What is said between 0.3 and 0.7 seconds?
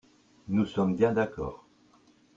Nous